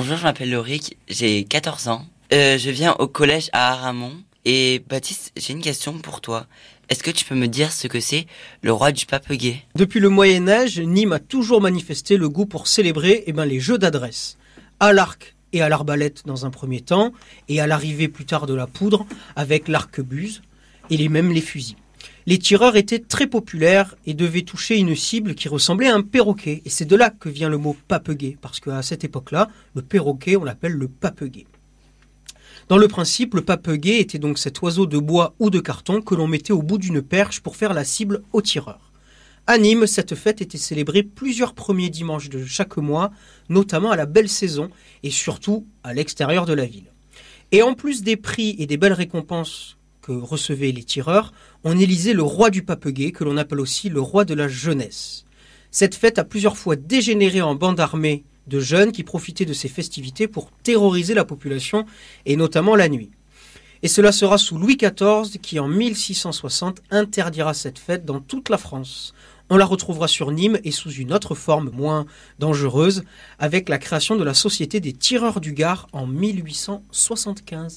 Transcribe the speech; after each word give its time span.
Bonjour, 0.00 0.16
je 0.16 0.22
m'appelle 0.22 0.52
Lauric, 0.52 0.96
j'ai 1.08 1.42
14 1.42 1.88
ans. 1.88 2.06
Euh, 2.32 2.56
je 2.56 2.70
viens 2.70 2.94
au 3.00 3.08
collège 3.08 3.50
à 3.52 3.72
Aramon. 3.72 4.12
Et 4.44 4.80
Baptiste, 4.88 5.32
j'ai 5.36 5.52
une 5.52 5.60
question 5.60 5.98
pour 5.98 6.20
toi. 6.20 6.46
Est-ce 6.88 7.02
que 7.02 7.10
tu 7.10 7.24
peux 7.24 7.34
me 7.34 7.48
dire 7.48 7.72
ce 7.72 7.88
que 7.88 7.98
c'est 7.98 8.28
le 8.62 8.72
roi 8.72 8.92
du 8.92 9.06
pape 9.06 9.32
gay? 9.32 9.56
Depuis 9.74 9.98
le 9.98 10.08
Moyen 10.08 10.46
Âge, 10.46 10.78
Nîmes 10.78 11.14
a 11.14 11.18
toujours 11.18 11.60
manifesté 11.60 12.16
le 12.16 12.28
goût 12.28 12.46
pour 12.46 12.68
célébrer 12.68 13.24
eh 13.26 13.32
ben, 13.32 13.44
les 13.44 13.58
jeux 13.58 13.76
d'adresse. 13.76 14.38
À 14.78 14.92
l'arc 14.92 15.34
et 15.52 15.62
à 15.62 15.68
l'arbalète 15.68 16.24
dans 16.26 16.46
un 16.46 16.50
premier 16.50 16.80
temps, 16.80 17.12
et 17.48 17.60
à 17.60 17.66
l'arrivée 17.66 18.06
plus 18.06 18.24
tard 18.24 18.46
de 18.46 18.54
la 18.54 18.68
poudre 18.68 19.04
avec 19.34 19.66
l'arquebuse, 19.66 20.42
et 20.90 20.96
les, 20.96 21.08
même 21.08 21.32
les 21.32 21.40
fusils. 21.40 21.74
Les 22.28 22.38
tireurs 22.38 22.76
étaient 22.76 22.98
très 22.98 23.26
populaires 23.26 23.96
et 24.04 24.12
devaient 24.12 24.42
toucher 24.42 24.76
une 24.76 24.94
cible 24.94 25.34
qui 25.34 25.48
ressemblait 25.48 25.88
à 25.88 25.94
un 25.94 26.02
perroquet. 26.02 26.60
Et 26.66 26.68
c'est 26.68 26.84
de 26.84 26.94
là 26.94 27.08
que 27.08 27.30
vient 27.30 27.48
le 27.48 27.56
mot 27.56 27.74
papeguet, 27.88 28.36
parce 28.42 28.60
qu'à 28.60 28.82
cette 28.82 29.02
époque-là, 29.02 29.48
le 29.74 29.80
perroquet, 29.80 30.36
on 30.36 30.44
l'appelle 30.44 30.74
le 30.74 30.88
papeguet. 30.88 31.46
Dans 32.68 32.76
le 32.76 32.86
principe, 32.86 33.32
le 33.32 33.40
papeguet 33.40 33.98
était 33.98 34.18
donc 34.18 34.38
cet 34.38 34.60
oiseau 34.60 34.84
de 34.84 34.98
bois 34.98 35.36
ou 35.38 35.48
de 35.48 35.58
carton 35.58 36.02
que 36.02 36.14
l'on 36.14 36.26
mettait 36.26 36.52
au 36.52 36.60
bout 36.60 36.76
d'une 36.76 37.00
perche 37.00 37.40
pour 37.40 37.56
faire 37.56 37.72
la 37.72 37.84
cible 37.84 38.20
au 38.34 38.42
tireur. 38.42 38.92
À 39.46 39.56
Nîmes, 39.56 39.86
cette 39.86 40.14
fête 40.14 40.42
était 40.42 40.58
célébrée 40.58 41.04
plusieurs 41.04 41.54
premiers 41.54 41.88
dimanches 41.88 42.28
de 42.28 42.44
chaque 42.44 42.76
mois, 42.76 43.10
notamment 43.48 43.90
à 43.90 43.96
la 43.96 44.04
belle 44.04 44.28
saison 44.28 44.68
et 45.02 45.10
surtout 45.10 45.66
à 45.82 45.94
l'extérieur 45.94 46.44
de 46.44 46.52
la 46.52 46.66
ville. 46.66 46.92
Et 47.52 47.62
en 47.62 47.72
plus 47.72 48.02
des 48.02 48.18
prix 48.18 48.54
et 48.58 48.66
des 48.66 48.76
belles 48.76 48.92
récompenses 48.92 49.77
recevaient 50.10 50.72
les 50.72 50.84
tireurs, 50.84 51.32
on 51.64 51.78
élisait 51.78 52.14
le 52.14 52.22
roi 52.22 52.50
du 52.50 52.62
papeguet, 52.62 53.12
que 53.12 53.24
l'on 53.24 53.36
appelle 53.36 53.60
aussi 53.60 53.88
le 53.88 54.00
roi 54.00 54.24
de 54.24 54.34
la 54.34 54.48
jeunesse. 54.48 55.24
Cette 55.70 55.94
fête 55.94 56.18
a 56.18 56.24
plusieurs 56.24 56.56
fois 56.56 56.76
dégénéré 56.76 57.42
en 57.42 57.54
bande 57.54 57.80
armée 57.80 58.24
de 58.46 58.60
jeunes 58.60 58.92
qui 58.92 59.04
profitaient 59.04 59.44
de 59.44 59.52
ces 59.52 59.68
festivités 59.68 60.26
pour 60.26 60.50
terroriser 60.62 61.14
la 61.14 61.24
population, 61.24 61.84
et 62.26 62.36
notamment 62.36 62.74
la 62.74 62.88
nuit. 62.88 63.10
Et 63.82 63.88
cela 63.88 64.10
sera 64.10 64.38
sous 64.38 64.58
Louis 64.58 64.76
XIV 64.76 65.38
qui, 65.40 65.60
en 65.60 65.68
1660, 65.68 66.82
interdira 66.90 67.54
cette 67.54 67.78
fête 67.78 68.04
dans 68.04 68.20
toute 68.20 68.48
la 68.48 68.58
France. 68.58 69.14
On 69.50 69.56
la 69.56 69.64
retrouvera 69.64 70.08
sur 70.08 70.30
Nîmes 70.30 70.58
et 70.64 70.72
sous 70.72 70.90
une 70.90 71.12
autre 71.12 71.34
forme 71.34 71.70
moins 71.70 72.04
dangereuse, 72.38 73.04
avec 73.38 73.68
la 73.68 73.78
création 73.78 74.16
de 74.16 74.24
la 74.24 74.34
Société 74.34 74.80
des 74.80 74.92
tireurs 74.92 75.40
du 75.40 75.52
Gard 75.52 75.88
en 75.92 76.06
1875. 76.06 77.76